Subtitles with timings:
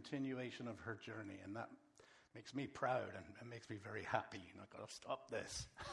[0.00, 1.68] continuation of her journey, and that
[2.34, 4.38] makes me proud and, and makes me very happy.
[4.38, 5.66] You know, I've got to stop this.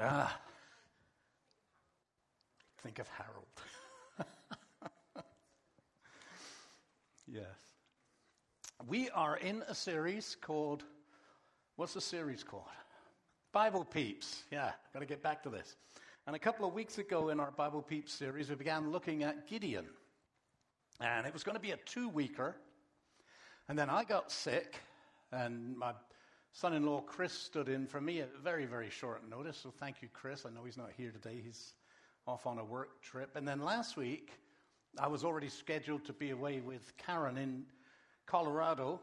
[0.00, 0.40] ah,
[2.82, 3.44] think of Harold.
[7.26, 7.44] yes.
[8.88, 10.82] We are in a series called,
[11.76, 12.64] what's the series called?
[13.52, 14.44] Bible Peeps.
[14.50, 15.76] Yeah, got to get back to this.
[16.26, 19.46] And a couple of weeks ago in our Bible Peeps series, we began looking at
[19.46, 19.84] Gideon.
[21.00, 22.56] And it was going to be a two weeker.
[23.68, 24.80] And then I got sick,
[25.32, 25.92] and my
[26.52, 29.58] son in law Chris stood in for me at very, very short notice.
[29.58, 30.46] So thank you, Chris.
[30.46, 31.74] I know he's not here today, he's
[32.26, 33.36] off on a work trip.
[33.36, 34.32] And then last week,
[34.98, 37.64] I was already scheduled to be away with Karen in
[38.24, 39.00] Colorado.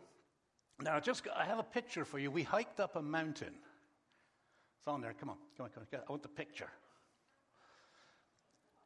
[0.81, 2.31] Now, just I have a picture for you.
[2.31, 3.53] We hiked up a mountain.
[4.79, 5.13] It's on there.
[5.13, 5.99] Come on, come on, come on.
[6.07, 6.69] I want the picture.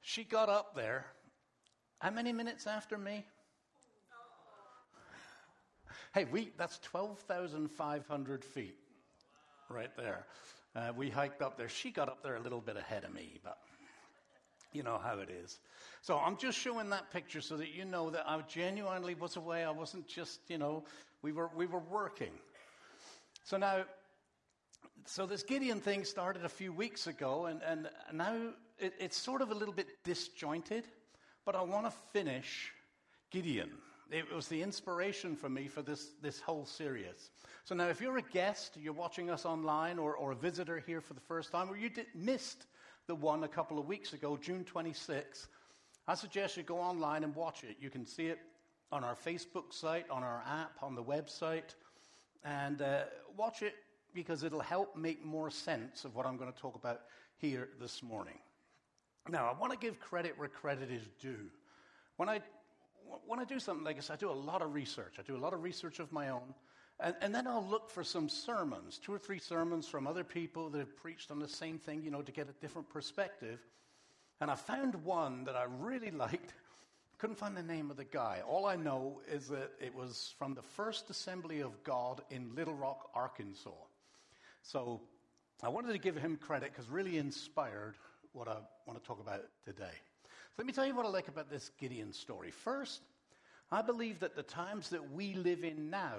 [0.02, 1.06] She got up there.
[2.00, 3.26] How many minutes after me?
[6.14, 8.76] Hey, we, that's 12,500 feet
[9.70, 10.26] right there.
[10.76, 11.70] Uh, we hiked up there.
[11.70, 13.58] She got up there a little bit ahead of me, but
[14.74, 15.60] you know how it is.
[16.02, 19.64] So I'm just showing that picture so that you know that I genuinely was away.
[19.64, 20.84] I wasn't just, you know,
[21.24, 22.32] we were, we were working.
[23.44, 23.86] So now,
[25.06, 28.36] so this Gideon thing started a few weeks ago, and, and now
[28.78, 30.86] it, it's sort of a little bit disjointed,
[31.48, 32.74] but I want to finish
[33.32, 33.70] Gideon.
[34.12, 37.32] It was the inspiration for me for this, this whole series.
[37.64, 41.00] So now, if you're a guest, you're watching us online, or, or a visitor here
[41.00, 42.66] for the first time, or you did, missed
[43.08, 45.48] the one a couple of weeks ago, June 26th,
[46.06, 47.78] I suggest you go online and watch it.
[47.80, 48.40] You can see it
[48.92, 51.76] on our Facebook site, on our app, on the website,
[52.44, 53.04] and uh,
[53.38, 53.76] watch it
[54.14, 57.04] because it'll help make more sense of what I'm going to talk about
[57.38, 58.38] here this morning.
[59.30, 61.50] Now, I want to give credit where credit is due.
[62.16, 62.42] When I,
[63.26, 65.16] when I do something like this, I do a lot of research.
[65.20, 66.54] I do a lot of research of my own.
[67.00, 70.70] And, and, then I'll look for some sermons, two or three sermons from other people
[70.70, 73.60] that have preached on the same thing, you know, to get a different perspective.
[74.42, 76.54] And I found one that I really liked.
[77.20, 78.42] Couldn't find the name of the guy.
[78.48, 82.76] All I know is that it was from the First Assembly of God in Little
[82.76, 83.72] Rock, Arkansas.
[84.62, 85.02] So
[85.64, 87.96] I wanted to give him credit because really inspired
[88.38, 89.96] what I want to talk about today.
[90.24, 92.52] So let me tell you what I like about this Gideon story.
[92.52, 93.02] First,
[93.72, 96.18] I believe that the times that we live in now,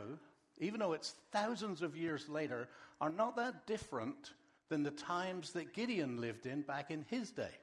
[0.58, 2.68] even though it's thousands of years later,
[3.00, 4.32] are not that different
[4.68, 7.54] than the times that Gideon lived in back in his day.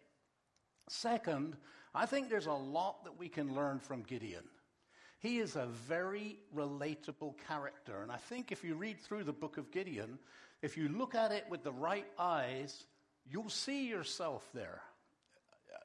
[0.88, 1.58] Second,
[1.94, 4.44] I think there's a lot that we can learn from Gideon.
[5.20, 8.02] He is a very relatable character.
[8.04, 10.18] And I think if you read through the book of Gideon,
[10.62, 12.86] if you look at it with the right eyes,
[13.30, 14.82] you'll see yourself there.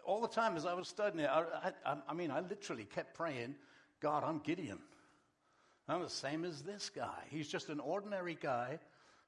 [0.05, 3.15] All the time as I was studying it, I, I, I mean, I literally kept
[3.15, 3.55] praying,
[4.01, 4.79] God, I'm Gideon.
[5.89, 7.19] I'm the same as this guy.
[7.31, 8.79] He's just an ordinary guy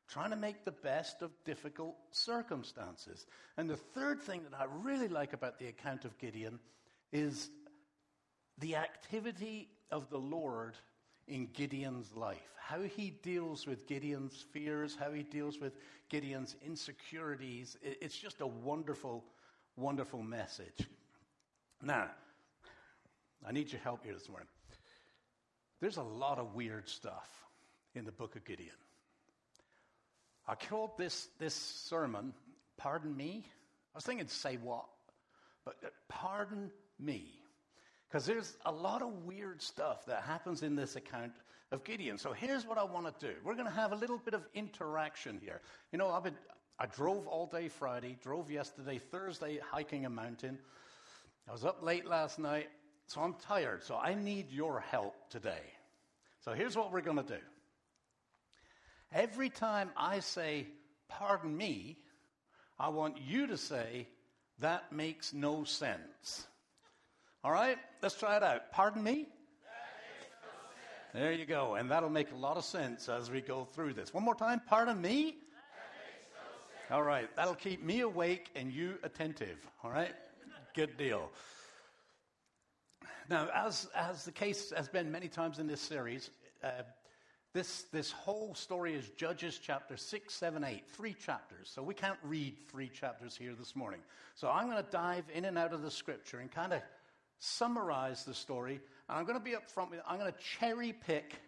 [0.09, 3.27] trying to make the best of difficult circumstances.
[3.57, 6.59] And the third thing that I really like about the account of Gideon
[7.13, 7.51] is
[8.59, 10.75] the activity of the Lord
[11.29, 15.75] in Gideon's life, how he deals with Gideon's fears, how he deals with
[16.09, 17.77] Gideon's insecurities.
[17.83, 19.25] It's just a wonderful,
[19.77, 20.89] wonderful message.
[21.83, 22.11] Now,
[23.47, 24.49] I need your help here this morning.
[25.81, 27.29] There's a lot of weird stuff
[27.95, 28.71] in the book of Gideon.
[30.47, 32.35] I called this, this sermon,
[32.77, 33.45] Pardon Me.
[33.95, 34.87] I was thinking, say what?
[35.65, 37.42] But uh, pardon me.
[38.13, 41.33] Because there's a lot of weird stuff that happens in this account
[41.71, 42.19] of Gideon.
[42.19, 43.33] So here's what I want to do.
[43.43, 45.63] We're going to have a little bit of interaction here.
[45.93, 46.37] You know, I've been,
[46.79, 50.59] I drove all day Friday, drove yesterday, Thursday, hiking a mountain.
[51.49, 52.69] I was up late last night,
[53.07, 53.83] so I'm tired.
[53.83, 55.73] So I need your help today.
[56.45, 57.41] So here's what we're going to do.
[59.11, 60.67] Every time I say,
[61.09, 61.97] pardon me,
[62.79, 64.07] I want you to say,
[64.59, 66.47] that makes no sense.
[67.45, 68.71] All right, let's try it out.
[68.71, 69.27] Pardon me?
[71.13, 71.75] There you go.
[71.75, 74.15] And that'll make a lot of sense as we go through this.
[74.15, 74.63] One more time.
[74.67, 75.37] Pardon me?
[76.89, 79.59] No All right, that'll keep me awake and you attentive.
[79.83, 80.15] All right?
[80.75, 81.31] Good deal.
[83.29, 86.31] Now, as, as the case has been many times in this series,
[86.63, 86.83] uh,
[87.53, 91.71] this, this whole story is Judges chapter 6, 7, 8, three chapters.
[91.75, 94.01] So we can't read three chapters here this morning.
[94.35, 96.81] So I'm going to dive in and out of the scripture and kind of
[97.43, 98.81] summarize the story.
[99.09, 101.41] And I'm going to be up front with I'm going to cherry pick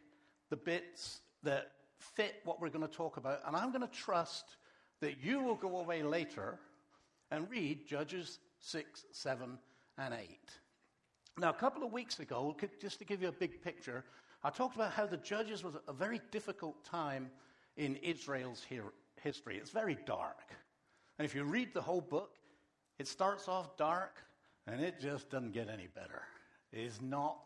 [0.50, 3.40] the bits that fit what we're going to talk about.
[3.46, 4.56] And I'm going to trust
[5.00, 6.58] that you will go away later
[7.30, 9.58] and read Judges 6, 7,
[9.98, 10.38] and 8.
[11.38, 14.04] Now, a couple of weeks ago, just to give you a big picture,
[14.42, 17.30] I talked about how the Judges was a very difficult time
[17.76, 18.66] in Israel's
[19.22, 19.58] history.
[19.58, 20.50] It's very dark.
[21.18, 22.34] And if you read the whole book,
[22.98, 24.16] it starts off dark
[24.66, 26.22] and it just doesn't get any better.
[26.72, 27.38] It is not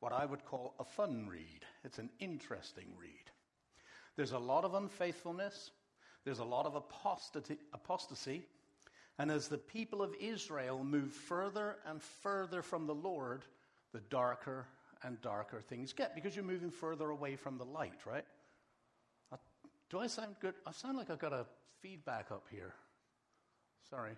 [0.00, 3.10] what I would call a fun read, it's an interesting read.
[4.16, 5.70] There's a lot of unfaithfulness,
[6.24, 8.42] there's a lot of apostasy, apostasy.
[9.20, 13.44] And as the people of Israel move further and further from the Lord,
[13.92, 14.66] the darker
[15.02, 18.24] and darker things get because you're moving further away from the light, right?
[19.32, 19.36] Uh,
[19.90, 20.54] do I sound good?
[20.66, 21.46] I sound like I've got a
[21.80, 22.74] feedback up here.
[23.90, 24.12] Sorry.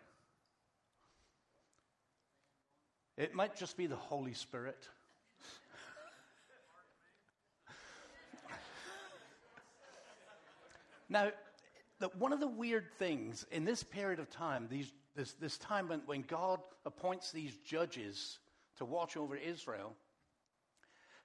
[3.20, 4.88] It might just be the Holy Spirit.
[11.10, 11.30] now,
[11.98, 15.88] the, one of the weird things in this period of time, these, this, this time
[15.88, 18.38] when, when God appoints these judges
[18.78, 19.94] to watch over Israel,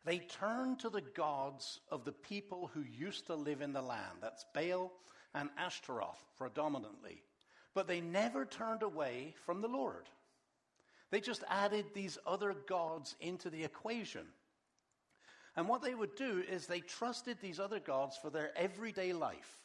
[0.03, 4.17] they turn to the gods of the people who used to live in the land.
[4.21, 4.91] That's Baal
[5.33, 7.23] and Ashtaroth predominantly.
[7.73, 10.09] But they never turned away from the Lord.
[11.11, 14.25] They just added these other gods into the equation.
[15.55, 19.57] And what they would do is they trusted these other gods for their everyday life.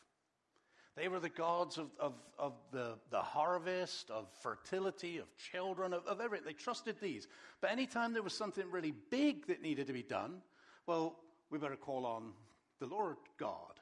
[0.97, 6.05] They were the gods of, of, of the, the harvest, of fertility, of children, of,
[6.07, 6.47] of everything.
[6.47, 7.27] They trusted these.
[7.61, 10.43] But anytime there was something really big that needed to be done,
[10.87, 11.17] well,
[11.51, 12.33] we better call on
[12.81, 13.81] the Lord God.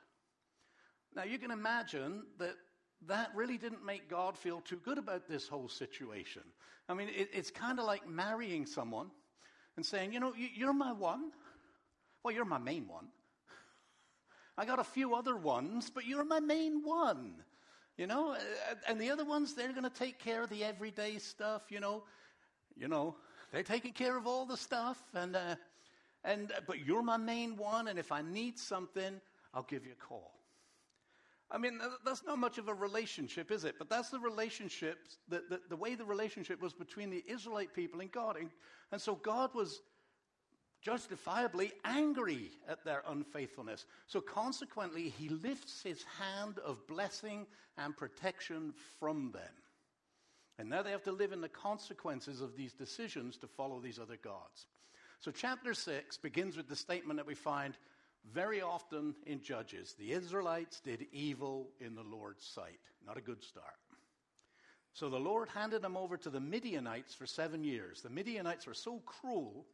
[1.15, 2.55] Now, you can imagine that
[3.07, 6.43] that really didn't make God feel too good about this whole situation.
[6.89, 9.11] I mean, it, it's kind of like marrying someone
[9.77, 11.31] and saying, you know, you're my one.
[12.23, 13.07] Well, you're my main one.
[14.57, 17.35] I got a few other ones, but you're my main one.
[17.97, 18.37] You know,
[18.89, 22.05] and the other ones, they're going to take care of the everyday stuff, you know.
[22.77, 23.17] You know,
[23.53, 25.57] they're taking care of all the stuff, and, uh,
[26.25, 29.21] and, but you're my main one, and if I need something,
[29.53, 30.38] I'll give you a call.
[31.51, 33.77] I mean, that's not much of a relationship, is it?
[33.79, 34.99] But that's the relationship,
[35.29, 38.37] the, the, the way the relationship was between the Israelite people and God.
[38.37, 38.51] And,
[38.93, 39.81] and so God was
[40.83, 43.87] justifiably angry at their unfaithfulness.
[44.07, 47.47] So consequently, he lifts his hand of blessing
[47.79, 49.43] and protection from them.
[50.59, 53.99] And now they have to live in the consequences of these decisions to follow these
[53.99, 54.67] other gods.
[55.21, 57.77] So, chapter 6 begins with the statement that we find
[58.33, 62.81] very often in Judges the Israelites did evil in the Lord's sight.
[63.07, 63.77] Not a good start.
[64.93, 68.03] So, the Lord handed them over to the Midianites for seven years.
[68.03, 69.67] The Midianites were so cruel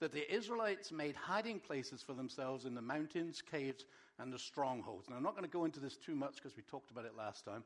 [0.00, 3.84] that the Israelites made hiding places for themselves in the mountains, caves,
[4.18, 5.08] and the strongholds.
[5.08, 7.16] Now, I'm not going to go into this too much because we talked about it
[7.16, 7.64] last time.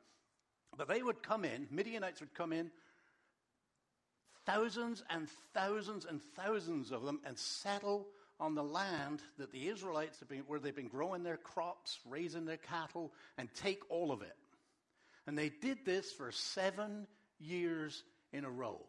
[0.76, 2.70] But they would come in, Midianites would come in,
[4.44, 8.06] thousands and thousands and thousands of them, and settle
[8.38, 12.44] on the land that the Israelites have been, where they've been growing their crops, raising
[12.44, 14.36] their cattle, and take all of it.
[15.26, 17.06] And they did this for seven
[17.38, 18.80] years in a row.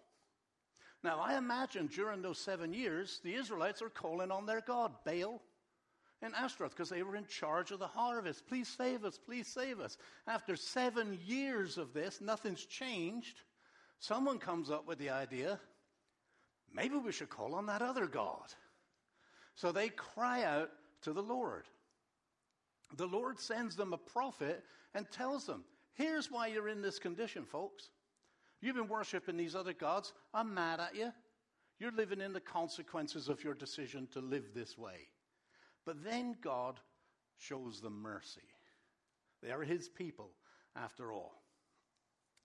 [1.03, 5.41] Now, I imagine during those seven years, the Israelites are calling on their God, Baal
[6.21, 8.47] and Ashtaroth, because they were in charge of the harvest.
[8.47, 9.97] Please save us, please save us.
[10.27, 13.41] After seven years of this, nothing's changed.
[13.99, 15.59] Someone comes up with the idea
[16.73, 18.53] maybe we should call on that other God.
[19.57, 20.69] So they cry out
[21.01, 21.65] to the Lord.
[22.95, 25.63] The Lord sends them a prophet and tells them,
[25.95, 27.89] Here's why you're in this condition, folks.
[28.61, 30.13] You've been worshiping these other gods.
[30.31, 31.11] I'm mad at you.
[31.79, 35.09] You're living in the consequences of your decision to live this way.
[35.85, 36.79] But then God
[37.39, 38.41] shows them mercy.
[39.41, 40.29] They are his people,
[40.75, 41.41] after all.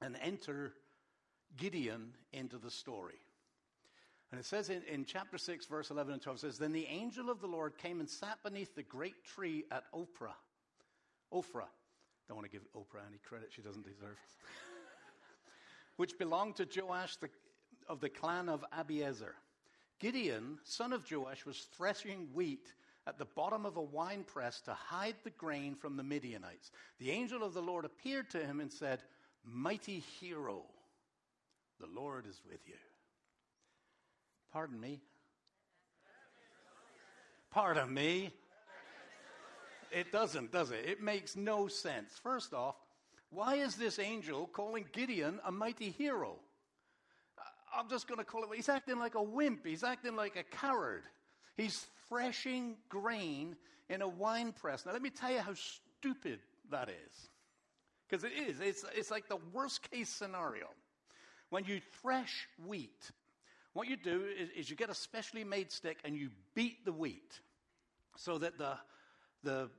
[0.01, 0.73] And enter
[1.59, 3.21] Gideon into the story.
[4.33, 7.29] And it says in, in chapter 6, verse 11 and 12, says, Then the angel
[7.29, 10.35] of the Lord came and sat beneath the great tree at Ophrah.
[11.33, 11.69] Ophrah.
[12.29, 14.17] Don't want to give Oprah any credit she doesn't deserve
[15.97, 17.29] which belonged to Joash the,
[17.89, 19.35] of the clan of Abiezer.
[19.99, 22.73] Gideon, son of Joash, was threshing wheat
[23.07, 26.71] at the bottom of a winepress to hide the grain from the Midianites.
[26.99, 29.03] The angel of the Lord appeared to him and said,
[29.45, 30.63] Mighty hero,
[31.81, 32.75] the Lord is with you.
[34.53, 35.01] Pardon me.
[37.51, 38.31] Pardon me.
[39.91, 40.85] It doesn't, does it?
[40.87, 42.13] It makes no sense.
[42.23, 42.77] First off,
[43.31, 46.37] why is this angel calling Gideon a mighty hero?
[47.75, 49.67] I'm just going to call it, he's acting like a wimp.
[49.67, 51.05] He's acting like a coward.
[51.57, 53.57] He's threshing grain
[53.89, 54.85] in a wine press.
[54.85, 56.41] Now, let me tell you how stupid
[56.71, 57.29] that is.
[58.09, 58.61] Because it is.
[58.61, 60.67] It's, it's like the worst case scenario.
[61.49, 63.11] When you thresh wheat,
[63.75, 66.93] What you do is, is you get a specially made stick and you beat the
[66.93, 67.41] wheat
[68.17, 68.75] so that the,
[69.43, 69.71] the,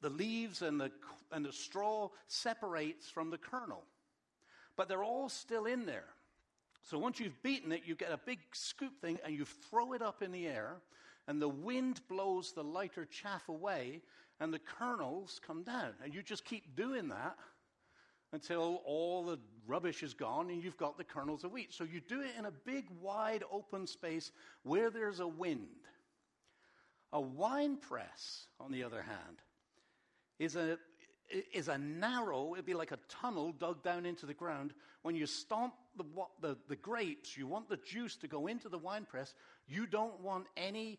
[0.00, 0.90] the leaves and the,
[1.30, 3.82] and the straw separates from the kernel.
[4.76, 6.08] But they're all still in there.
[6.82, 10.02] So once you've beaten it, you get a big scoop thing and you throw it
[10.02, 10.76] up in the air,
[11.26, 14.02] and the wind blows the lighter chaff away,
[14.40, 15.92] and the kernels come down.
[16.02, 17.36] And you just keep doing that
[18.34, 21.72] until all the rubbish is gone and you've got the kernels of wheat.
[21.72, 24.32] So you do it in a big, wide, open space
[24.64, 25.68] where there's a wind.
[27.12, 29.38] A wine press, on the other hand,
[30.40, 30.78] is a,
[31.52, 34.74] is a narrow, it'd be like a tunnel dug down into the ground.
[35.02, 36.04] When you stomp the,
[36.40, 39.32] the, the grapes, you want the juice to go into the wine press.
[39.68, 40.98] You don't want any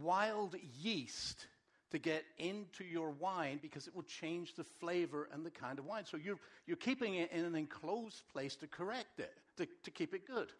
[0.00, 1.46] wild yeast
[1.90, 5.84] to get into your wine because it will change the flavor and the kind of
[5.84, 6.04] wine.
[6.04, 10.14] So you're, you're keeping it in an enclosed place to correct it, to, to keep
[10.14, 10.52] it good.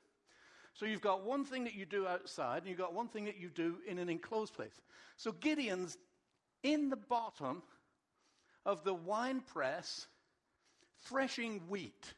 [0.75, 3.39] So you've got one thing that you do outside, and you've got one thing that
[3.39, 4.81] you do in an enclosed place.
[5.17, 5.97] So Gideon's
[6.63, 7.63] in the bottom
[8.65, 10.07] of the wine press
[11.07, 12.15] threshing wheat.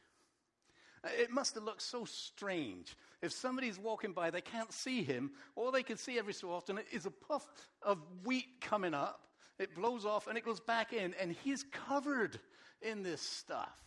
[1.03, 2.95] It must have looked so strange.
[3.21, 5.31] If somebody's walking by, they can't see him.
[5.55, 7.47] All they can see every so often is a puff
[7.81, 9.27] of wheat coming up.
[9.57, 12.39] It blows off and it goes back in, and he's covered
[12.81, 13.77] in this stuff.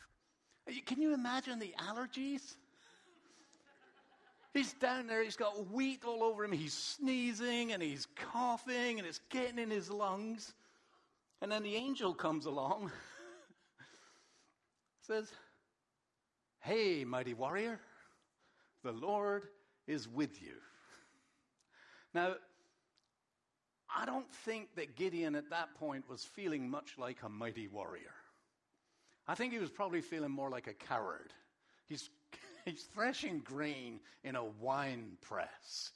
[0.86, 2.56] Can you imagine the allergies?
[4.52, 9.06] He's down there, he's got wheat all over him, he's sneezing and he's coughing and
[9.06, 10.54] it's getting in his lungs.
[11.42, 12.92] And then the angel comes along,
[15.00, 15.30] says,
[16.64, 17.78] Hey, mighty warrior,
[18.84, 19.48] the Lord
[19.86, 20.54] is with you.
[22.14, 22.36] Now,
[23.94, 28.14] I don't think that Gideon at that point was feeling much like a mighty warrior.
[29.28, 31.34] I think he was probably feeling more like a coward.
[31.86, 32.08] He's,
[32.64, 35.90] he's threshing grain in a wine press.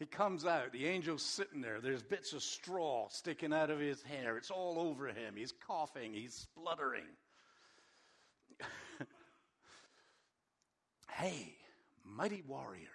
[0.00, 1.80] He comes out, the angel's sitting there.
[1.80, 4.38] There's bits of straw sticking out of his hair.
[4.38, 5.34] It's all over him.
[5.36, 7.04] He's coughing, he's spluttering.
[11.18, 11.52] Hey,
[12.04, 12.86] mighty warrior,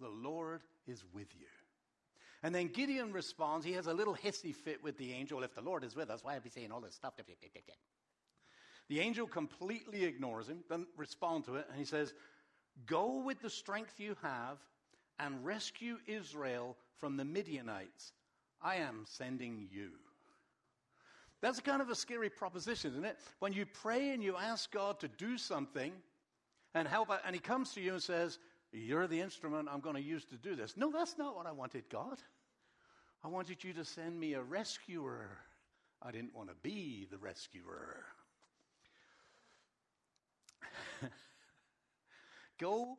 [0.00, 1.46] the Lord is with you.
[2.42, 3.64] And then Gideon responds.
[3.64, 5.44] He has a little hissy fit with the angel.
[5.44, 7.14] If the Lord is with us, why are we saying all this stuff?
[8.88, 12.12] The angel completely ignores him, doesn't respond to it, and he says,
[12.86, 14.58] Go with the strength you have
[15.20, 18.14] and rescue Israel from the Midianites.
[18.60, 19.90] I am sending you.
[21.40, 23.18] That's kind of a scary proposition, isn't it?
[23.38, 25.92] When you pray and you ask God to do something,
[26.76, 27.10] and help.
[27.24, 28.38] And he comes to you and says,
[28.70, 30.76] You're the instrument I'm going to use to do this.
[30.76, 32.18] No, that's not what I wanted, God.
[33.24, 35.30] I wanted you to send me a rescuer.
[36.02, 38.04] I didn't want to be the rescuer.
[42.58, 42.98] Go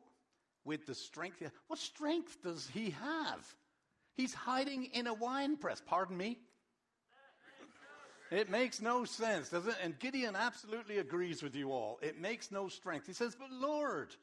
[0.64, 1.40] with the strength.
[1.68, 3.54] What strength does he have?
[4.14, 5.80] He's hiding in a wine press.
[5.86, 6.38] Pardon me?
[8.30, 9.76] It makes no sense, does it?
[9.82, 11.98] And Gideon absolutely agrees with you all.
[12.02, 13.06] It makes no strength.
[13.06, 14.14] He says, But Lord,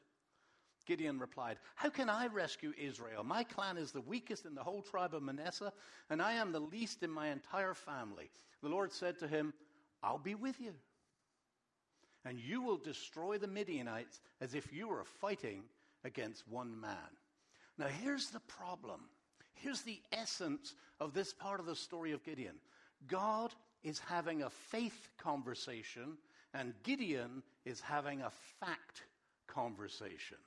[0.85, 3.23] Gideon replied, How can I rescue Israel?
[3.23, 5.73] My clan is the weakest in the whole tribe of Manasseh,
[6.09, 8.29] and I am the least in my entire family.
[8.61, 9.53] The Lord said to him,
[10.03, 10.73] I'll be with you,
[12.25, 15.63] and you will destroy the Midianites as if you were fighting
[16.03, 17.17] against one man.
[17.77, 19.01] Now, here's the problem.
[19.55, 22.55] Here's the essence of this part of the story of Gideon.
[23.07, 23.53] God
[23.85, 26.17] is having a faith conversation,
[26.53, 29.03] and Gideon is having a fact
[29.47, 30.37] conversation.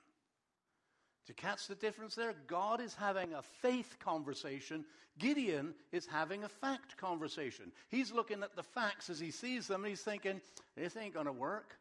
[1.27, 4.83] To catch the difference there, God is having a faith conversation.
[5.17, 7.71] Gideon is having a fact conversation.
[7.89, 10.41] He's looking at the facts as he sees them, and he's thinking,
[10.75, 11.77] this ain't going to work.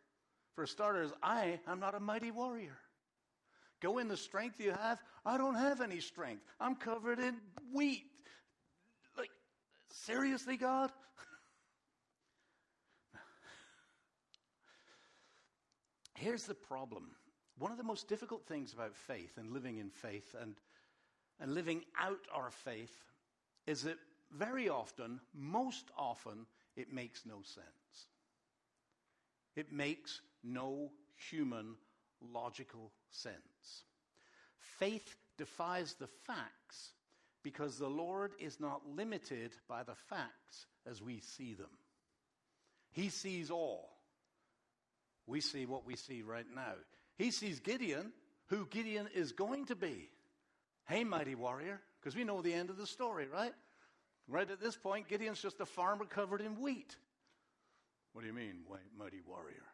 [0.54, 2.76] For starters, I am not a mighty warrior.
[3.80, 4.98] Go in the strength you have.
[5.24, 6.42] I don't have any strength.
[6.60, 7.36] I'm covered in
[7.72, 8.06] wheat.
[9.16, 9.30] Like,
[9.88, 10.92] seriously, God?
[16.28, 17.04] Here's the problem.
[17.58, 20.56] One of the most difficult things about faith and living in faith and,
[21.40, 22.94] and living out our faith
[23.66, 23.96] is that
[24.30, 26.44] very often, most often,
[26.76, 28.08] it makes no sense.
[29.56, 30.90] It makes no
[31.30, 31.76] human
[32.20, 33.84] logical sense.
[34.78, 36.92] Faith defies the facts
[37.42, 41.72] because the Lord is not limited by the facts as we see them.
[42.92, 43.97] He sees all.
[45.28, 46.72] We see what we see right now.
[47.18, 48.12] He sees Gideon,
[48.46, 50.08] who Gideon is going to be.
[50.86, 53.52] Hey, mighty warrior, because we know the end of the story, right?
[54.26, 56.96] Right at this point, Gideon's just a farmer covered in wheat.
[58.14, 58.62] What do you mean,
[58.98, 59.64] mighty warrior?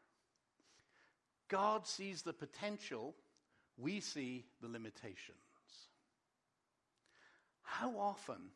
[1.48, 3.14] God sees the potential
[3.76, 5.38] we see the limitations.
[7.62, 8.50] How often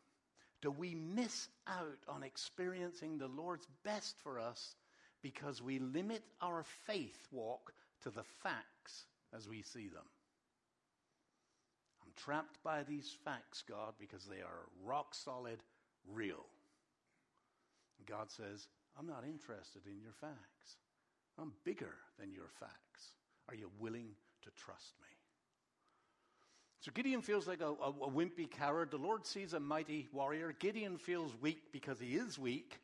[0.61, 4.75] do we miss out on experiencing the Lord's best for us
[5.21, 7.73] because we limit our faith walk
[8.03, 10.05] to the facts as we see them?
[12.03, 15.59] I'm trapped by these facts, God, because they are rock solid,
[16.07, 16.45] real.
[18.07, 20.77] God says, I'm not interested in your facts.
[21.39, 23.13] I'm bigger than your facts.
[23.47, 24.09] Are you willing
[24.43, 25.07] to trust me?
[26.81, 28.89] So Gideon feels like a, a, a, wimpy coward.
[28.91, 30.55] The Lord sees a mighty warrior.
[30.59, 32.79] Gideon feels weak because he is weak.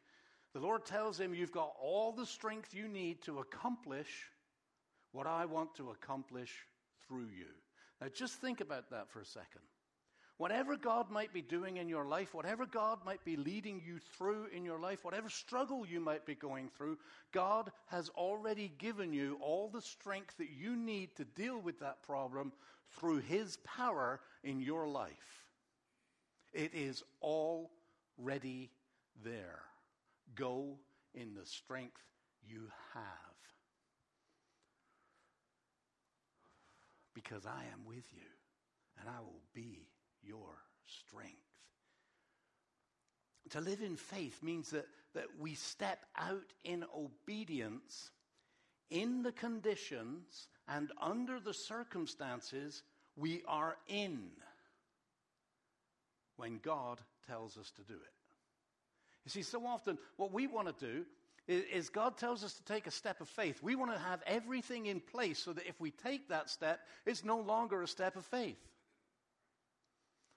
[0.55, 4.07] The Lord tells him, You've got all the strength you need to accomplish
[5.11, 6.49] what I want to accomplish
[7.05, 7.47] through you.
[7.99, 9.59] Now, just think about that for a second.
[10.37, 14.47] Whatever God might be doing in your life, whatever God might be leading you through
[14.55, 16.99] in your life, whatever struggle you might be going through,
[17.33, 22.01] God has already given you all the strength that you need to deal with that
[22.01, 22.53] problem
[22.97, 25.43] through His power in your life.
[26.53, 28.71] It is already
[29.21, 29.59] there.
[30.33, 30.79] Go
[31.13, 32.01] in the strength
[32.47, 33.03] you have.
[37.13, 38.27] Because I am with you
[38.99, 39.87] and I will be
[40.21, 40.55] your
[40.85, 41.31] strength.
[43.51, 48.09] To live in faith means that, that we step out in obedience
[48.89, 52.83] in the conditions and under the circumstances
[53.15, 54.29] we are in
[56.37, 58.24] when God tells us to do it.
[59.25, 61.05] You see, so often what we want to do
[61.47, 63.61] is, is, God tells us to take a step of faith.
[63.61, 67.23] We want to have everything in place so that if we take that step, it's
[67.23, 68.59] no longer a step of faith.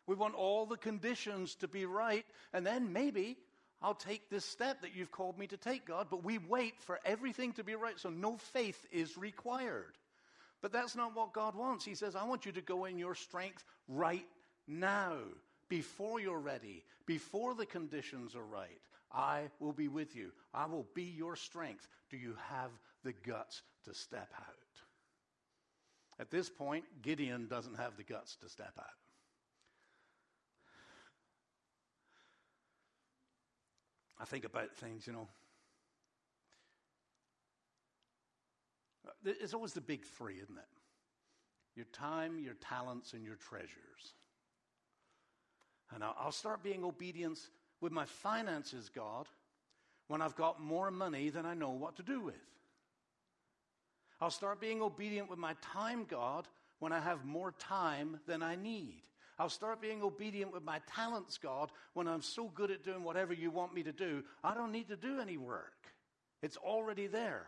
[0.06, 3.36] We want all the conditions to be right, and then maybe
[3.82, 6.08] I'll take this step that you've called me to take, God.
[6.10, 9.98] But we wait for everything to be right, so no faith is required.
[10.62, 11.84] But that's not what God wants.
[11.84, 14.26] He says, I want you to go in your strength right
[14.66, 15.18] now,
[15.68, 18.80] before you're ready, before the conditions are right.
[19.12, 20.32] I will be with you.
[20.52, 21.88] I will be your strength.
[22.10, 22.70] Do you have
[23.04, 24.44] the guts to step out?
[26.20, 28.86] At this point, Gideon doesn't have the guts to step out.
[34.20, 35.28] I think about things, you know.
[39.24, 40.64] It's always the big three, isn't it?
[41.76, 44.14] Your time, your talents, and your treasures.
[45.94, 47.38] And I'll start being obedient
[47.80, 49.26] with my finances, God,
[50.08, 52.34] when I've got more money than I know what to do with.
[54.20, 56.46] I'll start being obedient with my time, God,
[56.80, 59.02] when I have more time than I need.
[59.38, 63.32] I'll start being obedient with my talents, God, when I'm so good at doing whatever
[63.32, 64.24] you want me to do.
[64.42, 65.86] I don't need to do any work,
[66.42, 67.46] it's already there.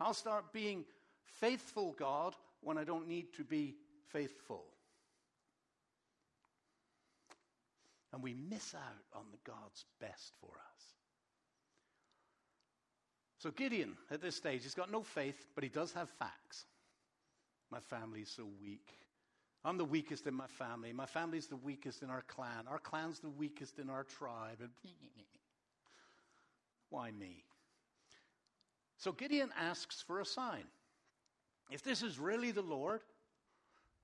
[0.00, 0.84] I'll start being
[1.22, 3.76] faithful, God, when I don't need to be
[4.08, 4.64] faithful.
[8.12, 10.84] And we miss out on the God's best for us.
[13.38, 16.66] So Gideon, at this stage, he's got no faith, but he does have facts.
[17.70, 18.88] My family's so weak.
[19.64, 20.92] I'm the weakest in my family.
[20.92, 22.66] My family's the weakest in our clan.
[22.68, 24.58] Our clan's the weakest in our tribe.
[26.90, 27.44] Why me?
[28.98, 30.64] So Gideon asks for a sign.
[31.70, 33.00] If this is really the Lord,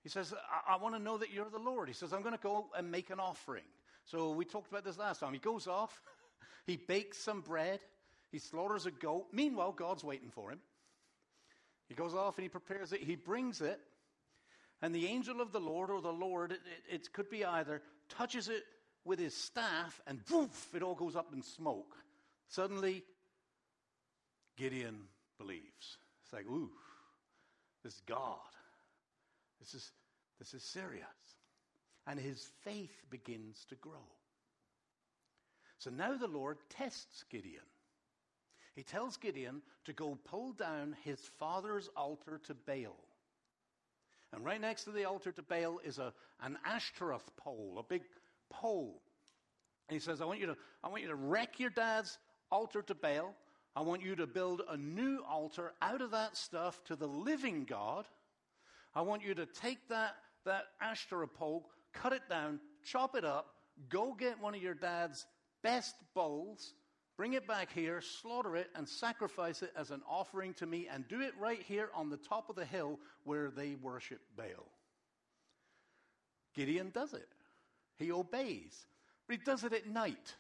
[0.03, 1.88] he says, I, I want to know that you're the Lord.
[1.88, 3.64] He says, I'm going to go and make an offering.
[4.11, 5.35] So we talked about this last time.
[5.35, 6.01] He goes off,
[6.66, 7.81] he bakes some bread,
[8.33, 9.27] he slaughters a goat.
[9.33, 10.61] Meanwhile, God's waiting for him.
[11.88, 13.81] He goes off and he prepares it, he brings it,
[14.81, 17.83] and the angel of the Lord or the Lord, it, it, it could be either,
[18.09, 18.64] touches it
[19.05, 21.94] with his staff and woof, it all goes up in smoke.
[22.49, 23.03] Suddenly,
[24.57, 25.01] Gideon
[25.38, 25.99] believes.
[26.23, 26.71] It's like, ooh,
[27.85, 28.38] this is God.
[29.61, 29.90] This is,
[30.38, 31.07] this is serious.
[32.09, 34.07] And his faith begins to grow.
[35.79, 37.62] So now the Lord tests Gideon.
[38.75, 42.97] He tells Gideon to go pull down his father's altar to Baal.
[44.33, 48.03] And right next to the altar to Baal is a, an Ashtaroth pole, a big
[48.51, 49.01] pole.
[49.88, 52.18] And he says, I want, you to, I want you to wreck your dad's
[52.51, 53.35] altar to Baal.
[53.75, 57.64] I want you to build a new altar out of that stuff to the living
[57.64, 58.07] God.
[58.94, 63.55] I want you to take that, that Ashtaroth pole, cut it down, chop it up,
[63.88, 65.27] go get one of your dad's
[65.62, 66.74] best bulls,
[67.18, 71.07] Bring it back here, slaughter it, and sacrifice it as an offering to me, and
[71.09, 74.70] do it right here on the top of the hill where they worship Baal.
[76.55, 77.29] Gideon does it.
[77.96, 78.87] He obeys,
[79.27, 80.37] but he does it at night.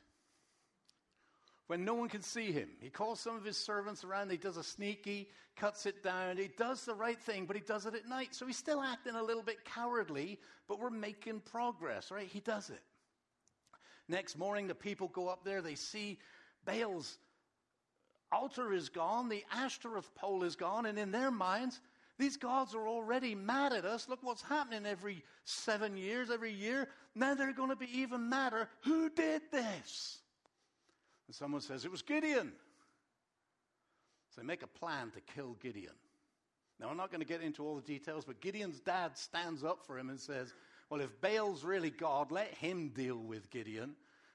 [1.68, 2.70] When no one can see him.
[2.80, 4.30] He calls some of his servants around.
[4.30, 6.38] He does a sneaky, cuts it down.
[6.38, 8.34] He does the right thing, but he does it at night.
[8.34, 12.26] So he's still acting a little bit cowardly, but we're making progress, right?
[12.26, 12.80] He does it.
[14.08, 15.60] Next morning, the people go up there.
[15.60, 16.18] They see
[16.64, 17.18] Baal's
[18.32, 21.80] altar is gone, the Ashtoreth pole is gone, and in their minds,
[22.18, 24.08] these gods are already mad at us.
[24.08, 26.88] Look what's happening every seven years, every year.
[27.14, 28.68] Now they're going to be even madder.
[28.84, 30.18] Who did this?
[31.28, 32.52] And someone says, It was Gideon.
[34.34, 35.94] So they make a plan to kill Gideon.
[36.80, 39.84] Now, I'm not going to get into all the details, but Gideon's dad stands up
[39.86, 40.54] for him and says,
[40.90, 43.94] Well, if Baal's really God, let him deal with Gideon.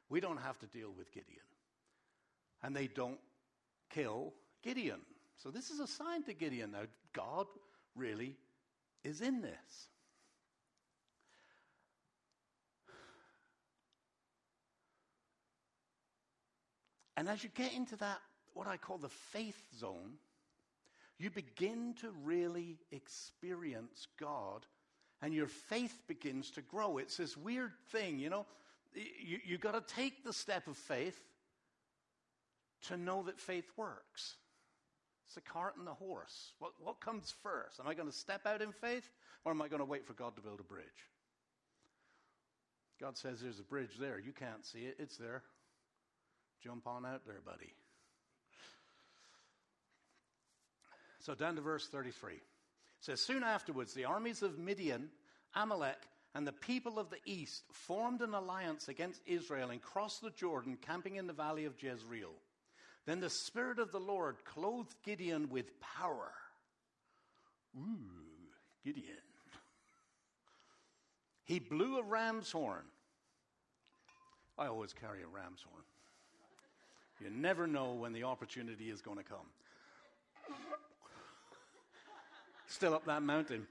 [0.09, 1.39] We don't have to deal with Gideon.
[2.61, 3.19] And they don't
[3.89, 5.01] kill Gideon.
[5.37, 7.47] So this is a sign to Gideon now God
[7.95, 8.35] really
[9.03, 9.89] is in this.
[17.15, 18.19] And as you get into that,
[18.53, 20.13] what I call the faith zone,
[21.19, 24.65] you begin to really experience God
[25.21, 26.97] and your faith begins to grow.
[26.97, 28.45] It's this weird thing, you know.
[28.93, 31.17] You, you got to take the step of faith
[32.87, 34.35] to know that faith works.
[35.25, 36.51] It's the cart and the horse.
[36.59, 37.79] What, what comes first?
[37.79, 39.09] Am I going to step out in faith
[39.45, 40.85] or am I going to wait for God to build a bridge?
[42.99, 44.19] God says there's a bridge there.
[44.19, 45.43] You can't see it, it's there.
[46.63, 47.73] Jump on out there, buddy.
[51.19, 52.33] So down to verse 33.
[52.33, 52.41] It
[52.99, 55.09] says, Soon afterwards, the armies of Midian,
[55.55, 55.97] Amalek,
[56.35, 60.77] and the people of the east formed an alliance against Israel and crossed the Jordan,
[60.81, 62.33] camping in the valley of Jezreel.
[63.05, 66.31] Then the Spirit of the Lord clothed Gideon with power.
[67.77, 68.49] Ooh,
[68.83, 69.17] Gideon.
[71.43, 72.85] He blew a ram's horn.
[74.57, 75.83] I always carry a ram's horn.
[77.23, 79.45] You never know when the opportunity is going to come.
[82.67, 83.65] Still up that mountain.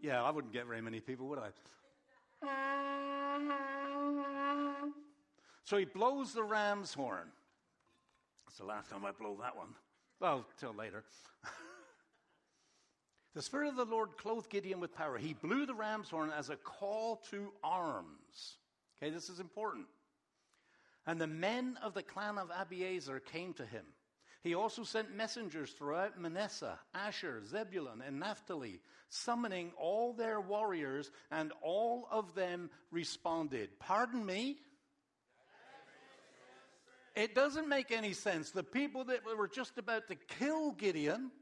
[0.00, 1.48] Yeah, I wouldn't get very many people, would I?
[5.64, 7.28] So he blows the ram's horn.
[8.46, 9.74] It's the last time I blow that one.
[10.20, 11.02] Well, till later.
[13.34, 15.18] the Spirit of the Lord clothed Gideon with power.
[15.18, 18.58] He blew the ram's horn as a call to arms.
[19.00, 19.86] Okay, this is important.
[21.06, 23.84] And the men of the clan of Abiezer came to him.
[24.42, 31.52] He also sent messengers throughout Manasseh, Asher, Zebulun, and Naphtali, summoning all their warriors, and
[31.62, 33.70] all of them responded.
[33.80, 34.58] Pardon me?
[37.16, 38.52] It doesn't make any sense.
[38.52, 41.32] The people that were just about to kill Gideon,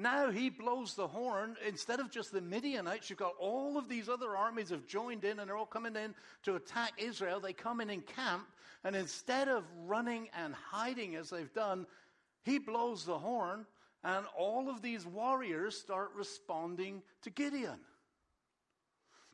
[0.00, 1.56] now he blows the horn.
[1.66, 5.38] Instead of just the Midianites, you've got all of these other armies have joined in
[5.38, 7.38] and they're all coming in to attack Israel.
[7.38, 8.46] They come in in camp,
[8.82, 11.86] and instead of running and hiding as they've done,
[12.42, 13.66] he blows the horn,
[14.02, 17.78] and all of these warriors start responding to Gideon.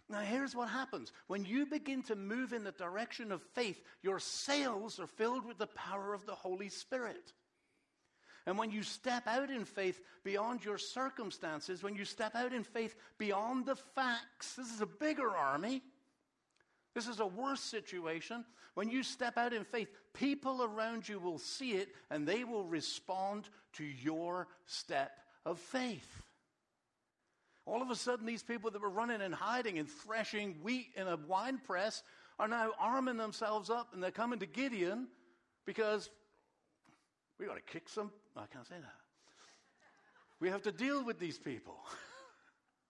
[0.09, 1.13] Now, here's what happens.
[1.27, 5.59] When you begin to move in the direction of faith, your sails are filled with
[5.59, 7.33] the power of the Holy Spirit.
[8.47, 12.63] And when you step out in faith beyond your circumstances, when you step out in
[12.63, 15.83] faith beyond the facts, this is a bigger army.
[16.95, 18.45] This is a worse situation.
[18.75, 22.65] When you step out in faith, people around you will see it and they will
[22.65, 26.23] respond to your step of faith.
[27.67, 31.09] All of a sudden, these people that were running and hiding and threshing wheat in
[31.09, 32.05] a wine press
[32.39, 35.09] are now arming themselves up and they're coming to Gideon
[35.65, 36.11] because
[37.38, 38.11] we got to kick some.
[38.37, 38.94] I can't say that.
[40.40, 41.77] We have to deal with these people.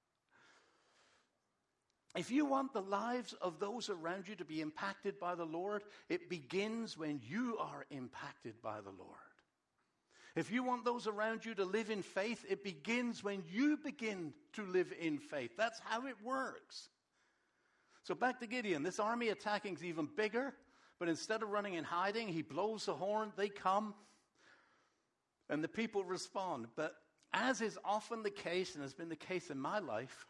[2.17, 5.83] if you want the lives of those around you to be impacted by the Lord,
[6.09, 9.15] it begins when you are impacted by the Lord.
[10.35, 14.35] If you want those around you to live in faith, it begins when you begin
[14.53, 15.53] to live in faith.
[15.57, 16.91] That's how it works.
[18.03, 18.83] So back to Gideon.
[18.83, 20.53] This army attacking is even bigger,
[20.99, 23.95] but instead of running and hiding, he blows the horn, they come,
[25.49, 26.67] and the people respond.
[26.77, 26.95] But
[27.33, 30.27] as is often the case, and has been the case in my life,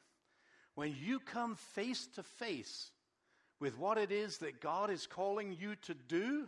[0.74, 2.90] when you come face to face
[3.60, 6.46] with what it is that God is calling you to do,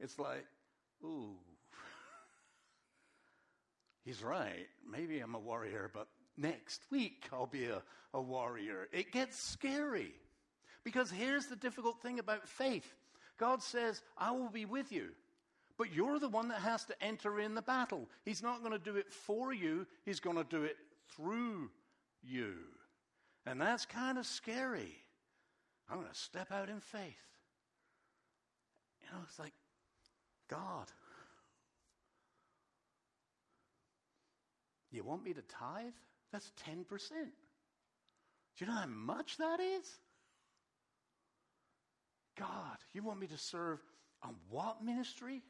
[0.00, 0.46] it's like,
[1.04, 1.36] ooh,
[4.04, 4.66] He's right.
[4.90, 8.88] Maybe I'm a warrior, but next week I'll be a, a warrior.
[8.92, 10.12] It gets scary.
[10.84, 12.94] Because here's the difficult thing about faith
[13.38, 15.08] God says, I will be with you.
[15.76, 18.08] But you're the one that has to enter in the battle.
[18.24, 20.76] He's not going to do it for you, He's going to do it
[21.16, 21.70] through
[22.22, 22.54] you.
[23.46, 24.94] And that's kind of scary.
[25.90, 27.00] I'm going to step out in faith.
[29.02, 29.52] You know, it's like,
[30.48, 30.86] God,
[34.90, 35.92] you want me to tithe?
[36.32, 36.86] That's 10%.
[38.56, 39.98] Do you know how much that is?
[42.38, 43.80] God, you want me to serve
[44.22, 45.42] on what ministry?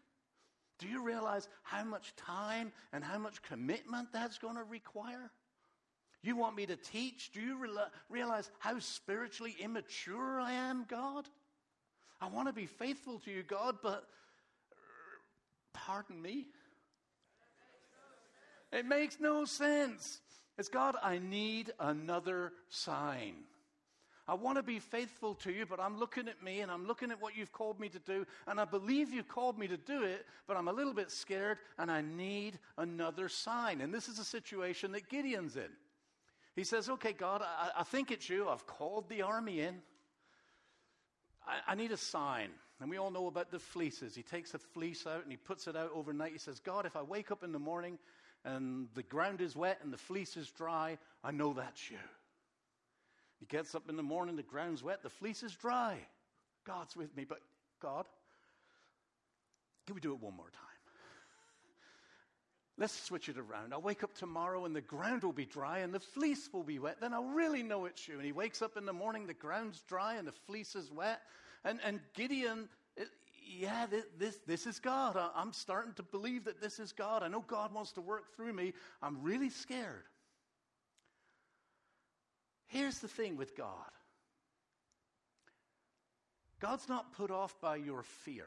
[0.79, 5.31] Do you realize how much time and how much commitment that's going to require?
[6.23, 7.33] You want me to teach?
[7.33, 7.59] Do you
[8.09, 11.29] realize how spiritually immature I am, God?
[12.21, 14.09] I want to be faithful to you, God, but
[14.73, 14.77] uh,
[15.75, 16.47] pardon me?
[18.73, 20.21] It makes no sense.
[20.59, 23.35] It's God, I need another sign.
[24.27, 27.11] I want to be faithful to you, but I'm looking at me and I'm looking
[27.11, 30.03] at what you've called me to do, and I believe you've called me to do
[30.03, 33.83] it, but I'm a little bit scared and I need another sign.
[33.83, 35.71] And this is a situation that Gideon's in.
[36.57, 38.49] He says, Okay, God, I, I think it's you.
[38.49, 39.83] I've called the army in.
[41.47, 42.49] I, I need a sign.
[42.81, 44.15] And we all know about the fleeces.
[44.15, 46.33] He takes a fleece out and he puts it out overnight.
[46.33, 47.99] He says, God, if I wake up in the morning
[48.45, 51.99] and the ground is wet and the fleece is dry, I know that's you.
[53.45, 55.99] He gets up in the morning, the ground's wet, the fleece is dry.
[56.67, 57.41] God's with me, but
[57.83, 58.07] God,
[59.85, 60.63] can we do it one more time?
[62.79, 63.75] Let's switch it around.
[63.75, 66.79] I'll wake up tomorrow and the ground will be dry and the fleece will be
[66.79, 67.03] wet.
[67.03, 68.15] Then I'll really know it's you.
[68.15, 71.21] And he wakes up in the morning, the ground's dry and the fleece is wet.
[71.67, 72.71] And, and Gideon,
[73.47, 75.19] yeah, this, this, this is God.
[75.37, 77.23] I'm starting to believe that this is God.
[77.23, 78.73] I know God wants to work through me.
[79.03, 80.05] I'm really scared.
[82.67, 83.91] Here's the thing with God
[86.61, 88.47] God's not put off by your fear,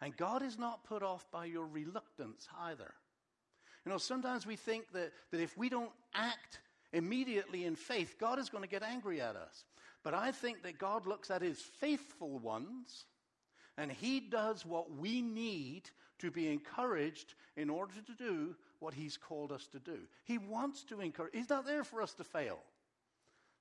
[0.00, 2.92] and God is not put off by your reluctance either.
[3.84, 6.60] You know, sometimes we think that, that if we don't act
[6.92, 9.64] immediately in faith, God is going to get angry at us.
[10.02, 13.06] But I think that God looks at his faithful ones
[13.78, 19.16] and he does what we need to be encouraged in order to do what he's
[19.16, 19.98] called us to do.
[20.24, 22.58] He wants to encourage, he's not there for us to fail.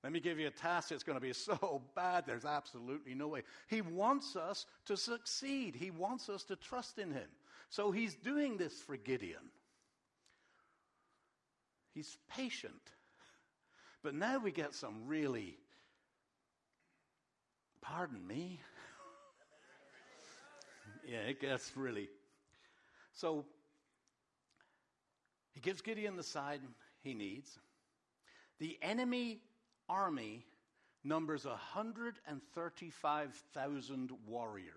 [0.06, 3.28] Let me give you a task that's going to be so bad, there's absolutely no
[3.28, 3.42] way.
[3.68, 7.28] He wants us to succeed, He wants us to trust in Him.
[7.72, 9.50] So He's doing this for Gideon.
[11.96, 12.92] He's patient.
[14.04, 15.58] But now we get some really,
[17.82, 18.60] pardon me.
[21.10, 22.10] yeah, it gets really.
[23.14, 23.44] So
[25.56, 26.62] he gives Gideon the side
[27.02, 27.58] he needs.
[28.60, 29.40] The enemy
[29.90, 30.46] army
[31.04, 34.72] numbers 135,000 warriors.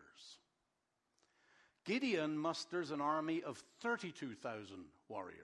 [1.84, 5.36] Gideon musters an army of 32,000 warriors.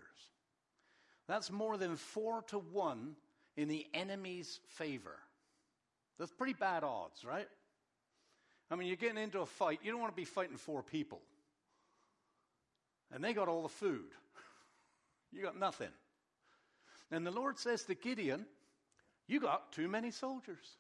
[1.27, 3.17] That's more than four to one
[3.57, 5.19] in the enemy's favor.
[6.19, 7.49] That's pretty bad odds, right?
[8.71, 11.21] I mean, you're getting into a fight, you don't want to be fighting four people.
[13.13, 14.11] And they got all the food.
[15.33, 15.89] You got nothing.
[17.11, 18.47] And the Lord says to Gideon,
[19.27, 20.77] You got too many soldiers.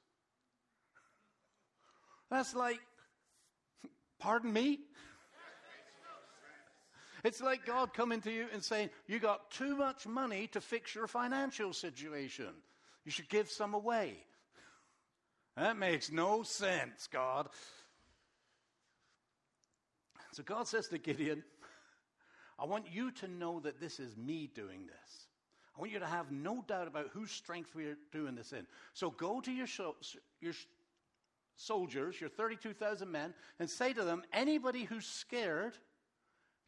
[2.30, 2.80] That's like,
[4.18, 4.80] pardon me?
[7.24, 10.94] It's like God coming to you and saying, You got too much money to fix
[10.94, 12.50] your financial situation.
[13.04, 14.18] You should give some away.
[15.56, 17.48] That makes no sense, God.
[20.32, 21.44] So God says to Gideon,
[22.58, 25.23] I want you to know that this is me doing this.
[25.76, 28.66] I want you to have no doubt about whose strength we're doing this in.
[28.92, 29.66] So go to your,
[30.40, 30.52] your
[31.56, 35.76] soldiers, your 32,000 men, and say to them, anybody who's scared,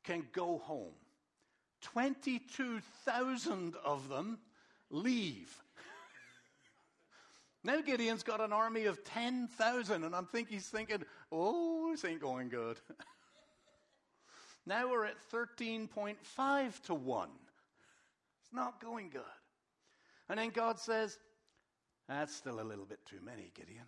[0.03, 0.95] can go home.
[1.83, 4.39] 22,000 of them
[4.91, 5.63] leave.
[7.65, 12.21] now Gideon's got an army of 10,000, and I'm think he's thinking, oh, this ain't
[12.21, 12.79] going good.
[14.67, 17.29] now we're at 13.5 to 1.
[18.47, 19.23] It's not going good.
[20.29, 21.19] And then God says,
[22.09, 23.87] that's still a little bit too many, Gideon.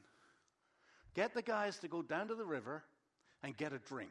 [1.15, 2.85] Get the guys to go down to the river
[3.43, 4.11] and get a drink.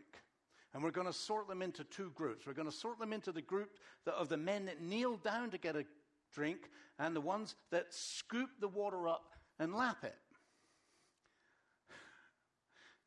[0.73, 2.45] And we're going to sort them into two groups.
[2.45, 3.69] We're going to sort them into the group
[4.05, 5.85] of the men that kneel down to get a
[6.33, 10.15] drink and the ones that scoop the water up and lap it.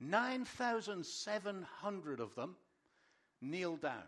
[0.00, 2.57] 9,700 of them
[3.42, 4.03] kneel down.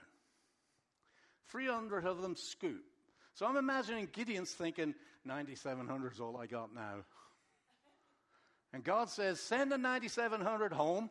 [1.48, 2.82] 300 of them scoop.
[3.34, 6.96] So I'm imagining Gideon's thinking, 9,700 is all I got now.
[8.72, 11.10] And God says, send the 9,700 home.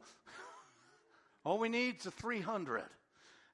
[1.45, 2.83] All we need is a 300.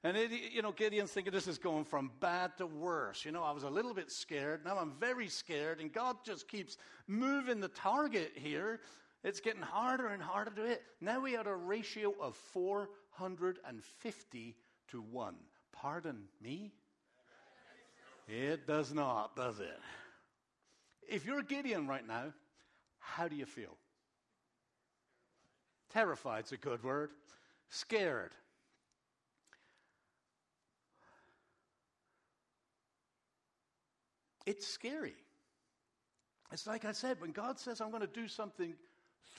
[0.04, 3.24] And it, you know, Gideon's thinking this is going from bad to worse.
[3.24, 4.64] You know, I was a little bit scared.
[4.64, 5.80] Now I'm very scared.
[5.80, 6.76] And God just keeps
[7.06, 8.80] moving the target here.
[9.24, 10.82] It's getting harder and harder to hit.
[11.00, 14.56] Now we had a ratio of 450
[14.88, 15.34] to 1.
[15.72, 16.72] Pardon me?
[18.28, 19.80] It does not, does it?
[21.08, 22.34] If you're a Gideon right now,
[22.98, 23.76] how do you feel?
[25.90, 27.10] Terrified's a good word.
[27.70, 28.32] Scared.
[34.44, 35.14] It's scary.
[36.52, 38.74] It's like I said, when God says, I'm going to do something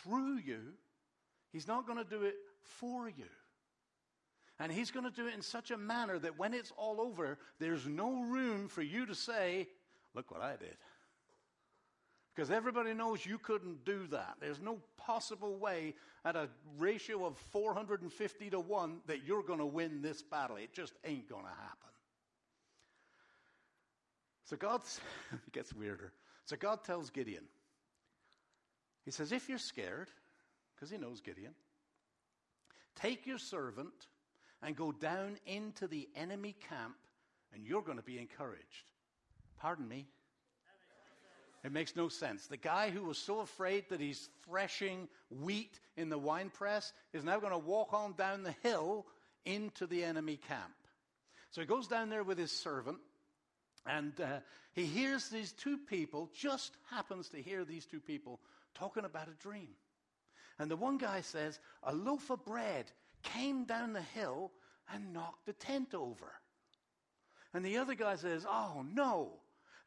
[0.01, 0.59] through you,
[1.51, 3.25] He's not going to do it for you.
[4.59, 7.37] And He's going to do it in such a manner that when it's all over,
[7.59, 9.67] there's no room for you to say,
[10.15, 10.75] Look what I did.
[12.35, 14.35] Because everybody knows you couldn't do that.
[14.39, 15.93] There's no possible way
[16.23, 20.55] at a ratio of 450 to 1 that you're going to win this battle.
[20.55, 21.89] It just ain't going to happen.
[24.45, 24.81] So God,
[25.51, 26.13] gets weirder.
[26.45, 27.43] So God tells Gideon,
[29.05, 30.09] He says, if you're scared,
[30.75, 31.53] because He knows Gideon,
[32.95, 34.07] take your servant
[34.61, 36.95] and go down into the enemy camp,
[37.53, 38.85] and you're going to be encouraged.
[39.59, 40.07] Pardon me?
[41.63, 42.47] It makes no sense.
[42.47, 47.23] The guy who was so afraid that he's threshing wheat in the wine press is
[47.23, 49.05] now going to walk on down the hill
[49.45, 50.73] into the enemy camp.
[51.51, 52.99] So he goes down there with his servant,
[53.85, 54.39] and uh,
[54.73, 58.39] he hears these two people, just happens to hear these two people
[58.75, 59.69] talking about a dream.
[60.59, 62.85] And the one guy says, A loaf of bread
[63.23, 64.51] came down the hill
[64.93, 66.33] and knocked the tent over.
[67.53, 69.31] And the other guy says, Oh no,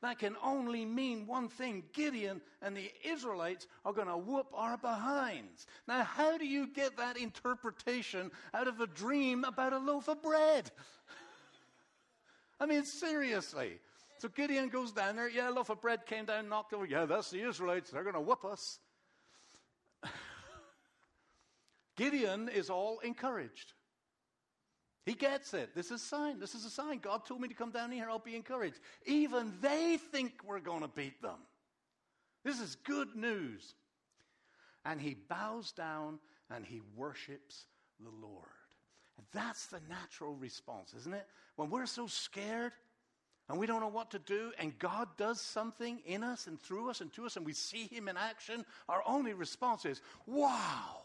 [0.03, 4.77] that can only mean one thing Gideon and the Israelites are going to whoop our
[4.77, 5.67] behinds.
[5.87, 10.21] Now, how do you get that interpretation out of a dream about a loaf of
[10.21, 10.73] bread?
[12.61, 13.79] I mean, seriously.
[14.19, 15.29] So Gideon goes down there.
[15.29, 16.85] Yeah, a loaf of bread came down, knocked over.
[16.85, 17.91] Yeah, that's the Israelites.
[17.91, 18.81] They're going to whoop us.
[22.03, 23.75] Gideon is all encouraged.
[25.07, 25.73] He gets it.
[25.73, 26.41] This is a sign.
[26.41, 26.99] This is a sign.
[26.99, 28.09] God told me to come down here.
[28.11, 28.81] I'll be encouraged.
[29.07, 31.39] Even they think we're going to beat them.
[32.45, 33.75] This is good news.
[34.85, 36.19] And he bows down
[36.51, 37.67] and he worships
[38.01, 38.47] the Lord.
[39.17, 41.29] And that's the natural response, isn't it?
[41.55, 42.73] When we're so scared
[43.49, 46.91] and we don't know what to do, and God does something in us and through
[46.91, 51.03] us and to us, and we see Him in action, our only response is, Wow,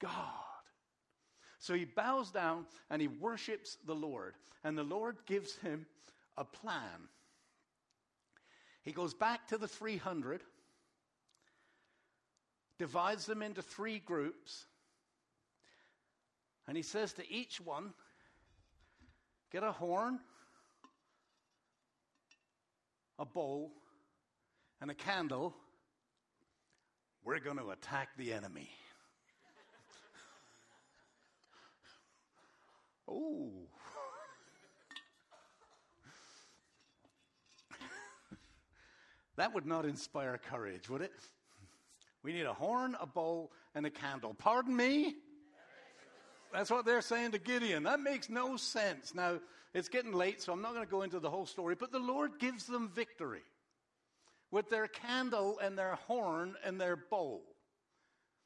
[0.00, 0.10] God.
[1.58, 4.34] So he bows down and he worships the Lord,
[4.64, 5.86] and the Lord gives him
[6.36, 7.08] a plan.
[8.82, 10.42] He goes back to the 300,
[12.78, 14.64] divides them into three groups,
[16.66, 17.92] and he says to each one,
[19.50, 20.20] Get a horn,
[23.18, 23.72] a bowl,
[24.80, 25.54] and a candle.
[27.24, 28.70] We're going to attack the enemy.
[33.10, 33.50] Oh.
[39.36, 41.12] that would not inspire courage, would it?
[42.22, 44.34] We need a horn, a bowl, and a candle.
[44.34, 45.16] Pardon me?
[46.52, 47.84] That's what they're saying to Gideon.
[47.84, 49.14] That makes no sense.
[49.14, 49.38] Now,
[49.72, 52.00] it's getting late, so I'm not going to go into the whole story, but the
[52.00, 53.42] Lord gives them victory
[54.50, 57.42] with their candle and their horn and their bowl.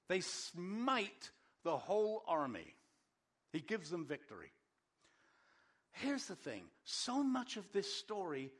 [0.09, 1.31] They smite
[1.65, 2.75] the whole army.
[3.55, 4.51] He gives them victory.
[5.93, 8.51] Here's the thing so much of this story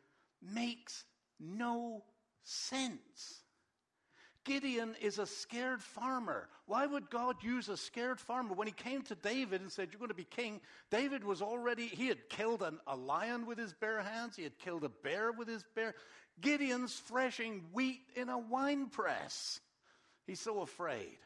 [0.41, 1.05] makes
[1.41, 2.05] no
[2.45, 3.43] sense.
[4.45, 6.49] Gideon is a scared farmer.
[6.67, 8.55] Why would God use a scared farmer?
[8.55, 11.87] When he came to David and said, You're going to be king, David was already,
[11.87, 15.33] he had killed an, a lion with his bare hands, he had killed a bear
[15.33, 15.95] with his bare.
[16.41, 19.59] Gideon's threshing wheat in a wine press.
[20.25, 21.19] He's so afraid.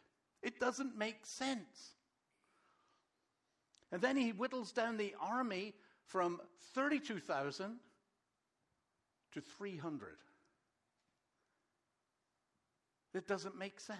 [0.42, 1.97] It doesn't make sense.
[3.90, 5.74] And then he whittles down the army
[6.06, 6.40] from
[6.74, 7.76] 32,000
[9.32, 10.16] to 300.
[13.14, 13.98] It doesn't make sense.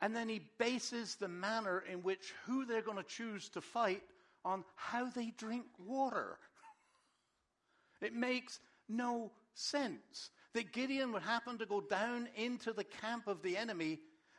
[0.00, 4.02] And then he bases the manner in which who they're going to choose to fight
[4.44, 6.38] on how they drink water.
[8.00, 13.42] It makes no sense that Gideon would happen to go down into the camp of
[13.42, 13.98] the enemy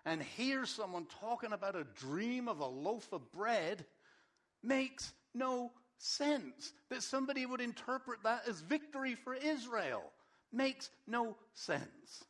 [0.10, 3.86] and hear someone talking about a dream of a loaf of bread
[4.64, 6.74] makes no sense.
[6.90, 10.02] That somebody would interpret that as victory for Israel
[10.52, 12.26] makes no sense.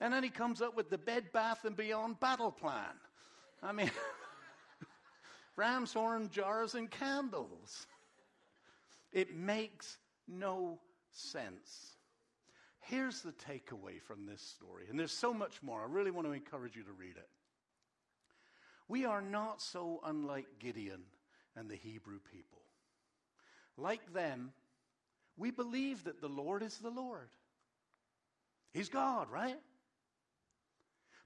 [0.00, 2.98] And then he comes up with the Bed Bath and Beyond battle plan.
[3.62, 3.90] I mean,
[5.56, 7.86] ram's horn, jars, and candles.
[9.12, 10.80] It makes no
[11.12, 11.92] sense.
[12.92, 15.80] Here's the takeaway from this story, and there's so much more.
[15.80, 17.28] I really want to encourage you to read it.
[18.86, 21.00] We are not so unlike Gideon
[21.56, 22.60] and the Hebrew people.
[23.78, 24.52] Like them,
[25.38, 27.30] we believe that the Lord is the Lord.
[28.74, 29.58] He's God, right?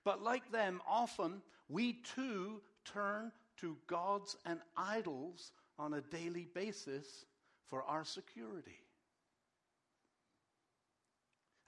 [0.04, 5.50] But like them, often we too turn to gods and idols
[5.80, 7.24] on a daily basis
[7.66, 8.86] for our security.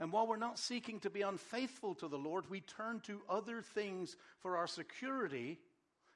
[0.01, 3.63] And while we're not seeking to be unfaithful to the Lord, we turn to other
[3.63, 5.59] things for our security,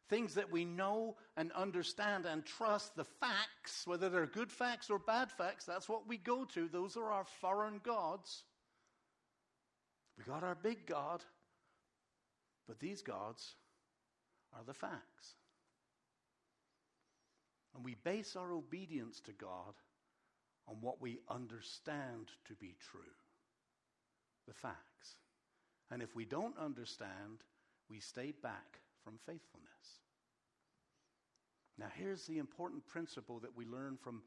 [0.09, 2.95] things that we know and understand and trust.
[2.95, 6.68] The facts, whether they're good facts or bad facts, that's what we go to.
[6.68, 8.45] Those are our foreign gods.
[10.16, 11.24] We got our big God,
[12.68, 13.57] but these gods
[14.55, 15.35] are the facts.
[17.74, 19.74] And we base our obedience to God
[20.68, 23.01] on what we understand to be true
[24.47, 25.16] the facts.
[25.90, 27.45] And if we don't understand,
[27.90, 29.68] we stay back from faithfulness.
[31.78, 34.22] Now, here's the important principle that we learn from,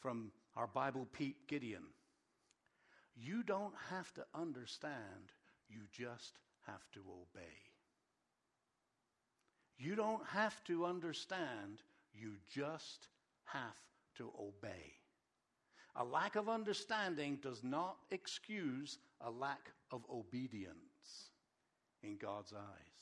[0.00, 1.84] from our Bible Pete Gideon
[3.18, 5.32] you don't have to understand,
[5.70, 7.54] you just have to obey.
[9.78, 13.08] You don't have to understand, you just
[13.44, 13.80] have
[14.16, 14.92] to obey.
[15.96, 21.30] A lack of understanding does not excuse a lack of obedience
[22.02, 22.96] in God's eyes.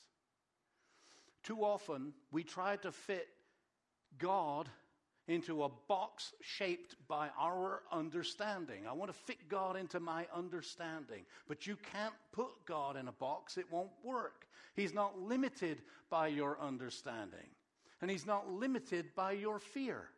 [1.43, 3.29] Too often, we try to fit
[4.19, 4.69] God
[5.27, 8.87] into a box shaped by our understanding.
[8.89, 11.25] I want to fit God into my understanding.
[11.49, 14.47] But you can't put God in a box, it won't work.
[14.75, 17.47] He's not limited by your understanding,
[18.01, 20.09] and He's not limited by your fear.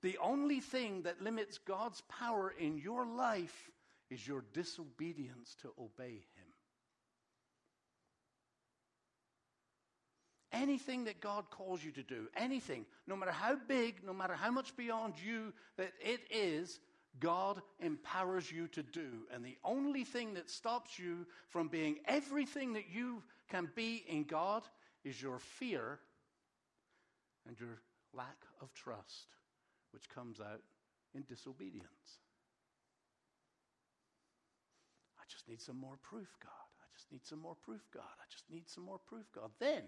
[0.00, 3.70] The only thing that limits God's power in your life
[4.10, 6.46] is your disobedience to obey Him.
[10.52, 14.50] Anything that God calls you to do, anything, no matter how big, no matter how
[14.50, 16.80] much beyond you that it is,
[17.20, 19.26] God empowers you to do.
[19.32, 24.24] And the only thing that stops you from being everything that you can be in
[24.24, 24.62] God
[25.04, 25.98] is your fear
[27.46, 27.80] and your
[28.14, 29.26] lack of trust
[29.92, 30.62] which comes out
[31.14, 32.20] in disobedience.
[35.17, 36.50] I just need some more proof, God.
[36.80, 38.02] I just need some more proof, God.
[38.18, 39.50] I just need some more proof, God.
[39.58, 39.82] Then,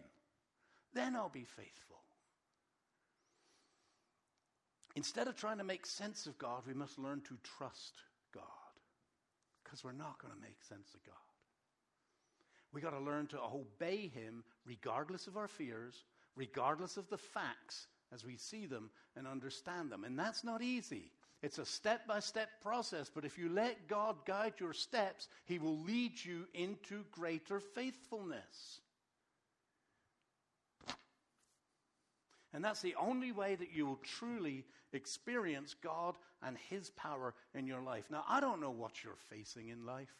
[0.95, 2.01] then I'll be faithful.
[4.97, 7.95] Instead of trying to make sense of God, we must learn to trust
[8.35, 8.45] God
[9.63, 11.15] because we're not going to make sense of God.
[12.73, 16.05] We got to learn to obey Him regardless of our fears,
[16.37, 20.05] regardless of the facts, as we see them and understand them.
[20.05, 21.13] And that's not easy.
[21.43, 25.59] It's a step by step process, but if you let God guide your steps, He
[25.59, 28.81] will lead you into greater faithfulness.
[32.53, 37.67] And that's the only way that you will truly experience God and His power in
[37.67, 38.05] your life.
[38.11, 40.13] Now, I don't know what you're facing in life.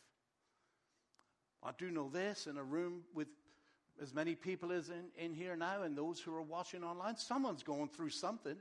[1.63, 3.29] I do know this in a room with
[4.01, 7.63] as many people as in, in here now and those who are watching online, someone's
[7.63, 8.57] going through something.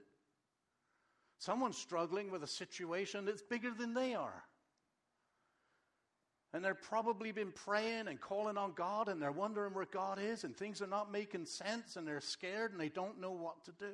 [1.39, 4.43] Someone's struggling with a situation that's bigger than they are.
[6.53, 10.43] And they've probably been praying and calling on God and they're wondering where God is
[10.43, 13.71] and things are not making sense and they're scared and they don't know what to
[13.71, 13.93] do.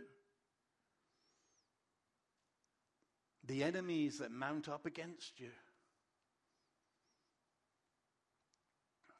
[3.46, 5.52] The enemies that mount up against you.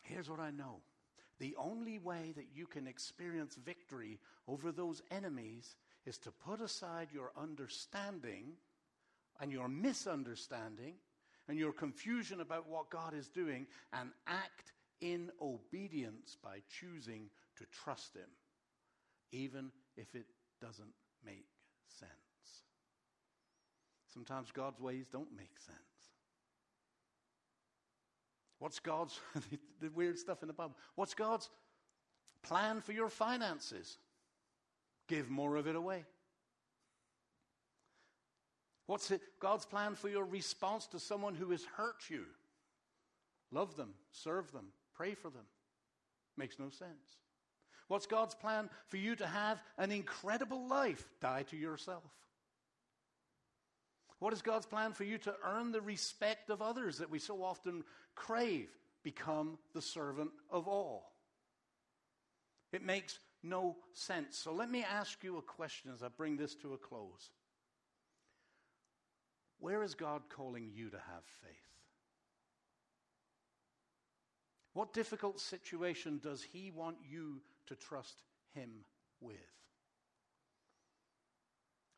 [0.02, 0.78] Here's what I know
[1.38, 5.76] the only way that you can experience victory over those enemies
[6.06, 8.54] is to put aside your understanding
[9.40, 10.96] and your misunderstanding
[11.48, 17.66] and your confusion about what God is doing and act in obedience by choosing to
[17.72, 18.30] trust Him,
[19.32, 20.26] even if it
[20.62, 20.94] doesn't
[21.26, 21.48] make
[21.88, 22.12] sense.
[24.14, 25.80] Sometimes God's ways don't make sense.
[28.60, 29.20] What's God's,
[29.82, 30.76] the weird stuff in the Bible?
[30.96, 31.50] What's God's
[32.42, 33.98] plan for your finances?
[35.08, 36.04] Give more of it away.
[38.88, 42.26] What's it, God's plan for your response to someone who has hurt you?
[43.52, 45.46] Love them, serve them, pray for them.
[46.38, 47.18] Makes no sense.
[47.88, 51.08] What's God's plan for you to have an incredible life?
[51.22, 52.04] Die to yourself.
[54.20, 57.44] What is God's plan for you to earn the respect of others that we so
[57.44, 57.84] often
[58.16, 58.70] crave?
[59.04, 61.12] Become the servant of all.
[62.72, 64.38] It makes no sense.
[64.38, 67.30] So let me ask you a question as I bring this to a close.
[69.60, 71.56] Where is God calling you to have faith?
[74.74, 78.22] What difficult situation does He want you to trust
[78.54, 78.70] Him
[79.22, 79.36] with?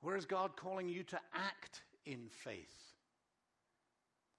[0.01, 2.93] Where is God calling you to act in faith?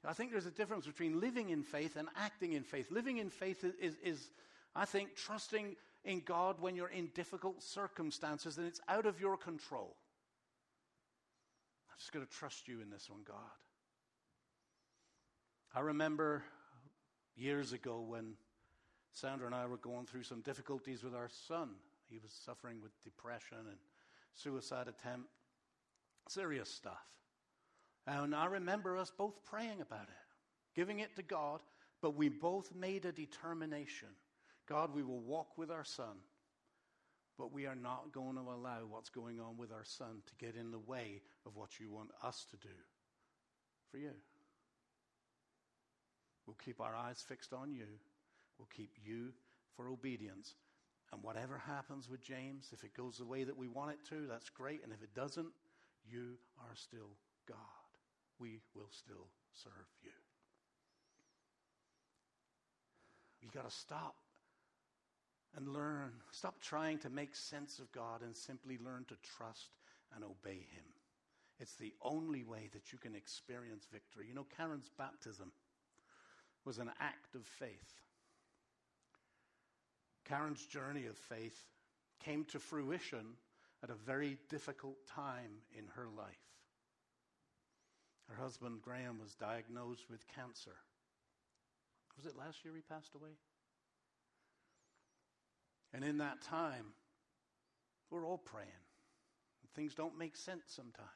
[0.05, 2.91] I think there's a difference between living in faith and acting in faith.
[2.91, 4.31] Living in faith is, is, is,
[4.77, 9.37] I think, trusting in God when you're in difficult circumstances and it's out of your
[9.37, 9.97] control.
[11.91, 13.37] I'm just going to trust you in this one, God.
[15.75, 16.43] I remember
[17.37, 18.35] years ago when
[19.13, 21.71] Sandra and I were going through some difficulties with our son.
[22.09, 23.77] He was suffering with depression and
[24.35, 25.29] suicide attempt,
[26.29, 27.05] serious stuff.
[28.07, 31.61] And I remember us both praying about it, giving it to God,
[32.01, 34.09] but we both made a determination
[34.69, 36.17] God, we will walk with our son,
[37.39, 40.57] but we are not going to allow what's going on with our son to get
[40.57, 42.75] in the way of what you want us to do
[43.91, 44.13] for you.
[46.47, 47.87] We'll keep our eyes fixed on you.
[48.59, 49.33] We'll keep you
[49.77, 50.55] for obedience.
[51.13, 54.27] And whatever happens with James, if it goes the way that we want it to,
[54.29, 54.83] that's great.
[54.85, 55.49] And if it doesn't,
[56.05, 57.17] you are still
[57.47, 57.57] God.
[58.39, 60.11] We will still serve you.
[63.41, 64.17] You got to stop
[65.57, 66.13] and learn.
[66.31, 69.71] Stop trying to make sense of God and simply learn to trust
[70.15, 70.85] and obey Him.
[71.61, 74.27] It's the only way that you can experience victory.
[74.29, 75.51] You know, Karen's baptism
[76.65, 77.95] was an act of faith.
[80.25, 81.59] Karen's journey of faith
[82.25, 83.35] came to fruition
[83.83, 86.27] at a very difficult time in her life.
[88.29, 90.77] Her husband, Graham, was diagnosed with cancer.
[92.17, 93.31] Was it last year he passed away?
[95.93, 96.93] And in that time,
[98.11, 98.69] we're all praying.
[99.75, 101.09] Things don't make sense sometimes.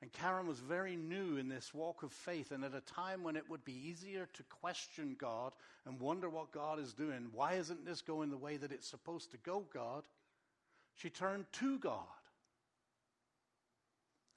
[0.00, 3.36] And Karen was very new in this walk of faith, and at a time when
[3.36, 5.52] it would be easier to question God
[5.84, 9.30] and wonder what God is doing, why isn't this going the way that it's supposed
[9.32, 10.04] to go, God?
[10.94, 12.06] She turned to God.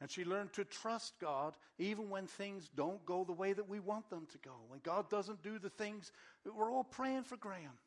[0.01, 3.79] And she learned to trust God even when things don't go the way that we
[3.79, 4.55] want them to go.
[4.67, 6.11] When God doesn't do the things,
[6.43, 7.77] that we're all praying for Graham.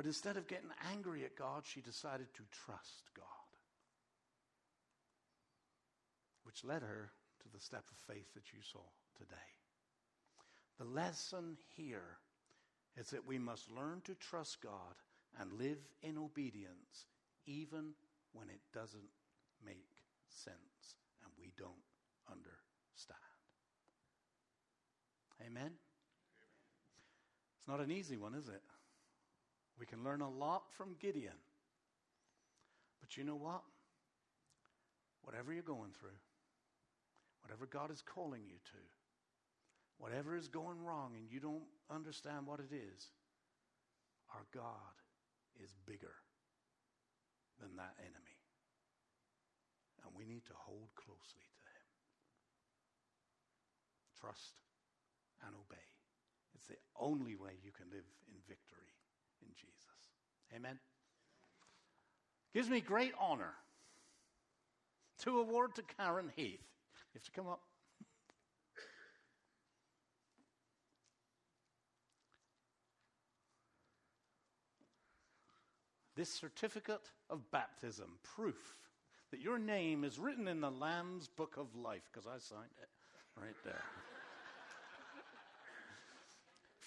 [0.00, 3.26] But instead of getting angry at God, she decided to trust God,
[6.44, 7.10] which led her
[7.42, 8.80] to the step of faith that you saw
[9.18, 9.36] today.
[10.78, 12.16] The lesson here
[12.96, 14.96] is that we must learn to trust God
[15.38, 17.04] and live in obedience
[17.44, 17.92] even
[18.32, 19.10] when it doesn't
[19.62, 19.84] make
[20.30, 21.68] sense and we don't
[22.32, 23.20] understand.
[25.46, 25.72] Amen?
[27.58, 28.62] It's not an easy one, is it?
[29.80, 31.40] We can learn a lot from Gideon.
[33.00, 33.62] But you know what?
[35.22, 36.20] Whatever you're going through,
[37.40, 38.82] whatever God is calling you to,
[39.96, 43.08] whatever is going wrong and you don't understand what it is,
[44.34, 44.94] our God
[45.64, 46.14] is bigger
[47.58, 48.36] than that enemy.
[50.04, 51.88] And we need to hold closely to him.
[54.20, 54.60] Trust
[55.44, 55.88] and obey.
[56.54, 58.79] It's the only way you can live in victory
[59.42, 59.76] in Jesus.
[60.54, 60.78] Amen.
[62.52, 63.54] Gives me great honor
[65.20, 66.60] to award to Karen Heath.
[67.12, 67.60] You have to come up.
[76.16, 78.76] This certificate of baptism, proof
[79.30, 82.88] that your name is written in the Lamb's book of life, because I signed it
[83.40, 83.84] right there.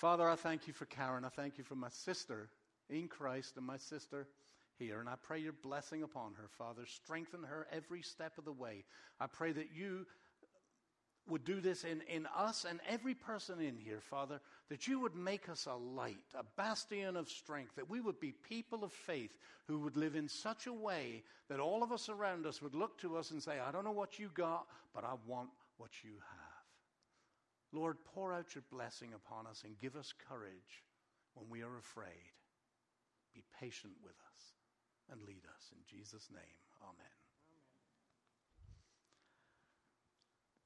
[0.04, 1.24] Father, I thank you for Karen.
[1.24, 2.50] I thank you for my sister
[2.90, 4.28] in Christ and my sister
[4.78, 5.00] here.
[5.00, 6.82] And I pray your blessing upon her, Father.
[6.86, 8.84] Strengthen her every step of the way.
[9.22, 10.06] I pray that you
[11.30, 15.16] would do this in, in us and every person in here, Father, that you would
[15.16, 19.32] make us a light, a bastion of strength, that we would be people of faith
[19.70, 23.00] who would live in such a way that all of us around us would look
[23.00, 25.48] to us and say, I don't know what you got, but I want
[25.78, 26.43] what you have.
[27.74, 30.86] Lord, pour out your blessing upon us and give us courage
[31.34, 32.32] when we are afraid.
[33.34, 34.54] Be patient with us
[35.12, 35.72] and lead us.
[35.72, 36.44] In Jesus' name,
[36.84, 36.94] amen.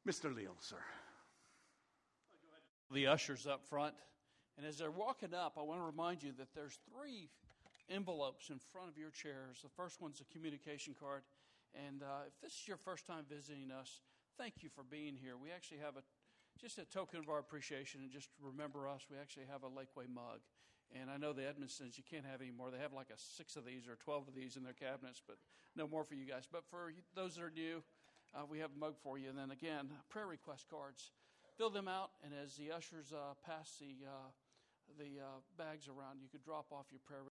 [0.05, 0.13] amen.
[0.13, 0.35] Mr.
[0.35, 0.83] Leal, sir.
[2.91, 3.95] The ushers up front.
[4.57, 7.29] And as they're walking up, I want to remind you that there's three
[7.89, 9.59] envelopes in front of your chairs.
[9.63, 11.23] The first one's a communication card.
[11.73, 14.01] And uh, if this is your first time visiting us,
[14.37, 15.37] thank you for being here.
[15.37, 16.03] We actually have a
[16.57, 20.09] just a token of our appreciation and just remember us, we actually have a Lakeway
[20.09, 20.41] mug.
[20.95, 22.71] And I know the Edmonstons, you can't have any more.
[22.71, 25.37] They have like a six of these or 12 of these in their cabinets, but
[25.75, 26.47] no more for you guys.
[26.49, 27.83] But for those that are new,
[28.33, 29.29] uh, we have a mug for you.
[29.29, 31.11] And then again, prayer request cards.
[31.57, 34.29] Fill them out, and as the ushers uh, pass the, uh,
[34.99, 37.25] the uh, bags around, you could drop off your prayer